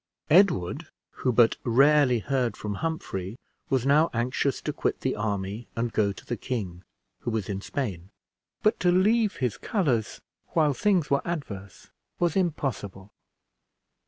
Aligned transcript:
Edward, 0.31 0.87
who 1.21 1.31
but 1.31 1.57
rarely 1.63 2.17
heard 2.17 2.57
from 2.57 2.73
Humphrey, 2.81 3.37
was 3.69 3.85
now 3.85 4.09
anxious 4.15 4.59
to 4.61 4.73
quit 4.73 5.01
the 5.01 5.15
army 5.15 5.67
and 5.75 5.93
go 5.93 6.11
to 6.11 6.25
the 6.25 6.35
king, 6.35 6.81
who 7.19 7.29
was 7.29 7.47
in 7.47 7.61
Spain; 7.61 8.09
but 8.63 8.79
to 8.79 8.91
leave 8.91 9.35
his 9.35 9.57
colors, 9.59 10.19
while 10.53 10.73
things 10.73 11.11
were 11.11 11.21
adverse, 11.23 11.91
was 12.17 12.35
impossible. 12.35 13.11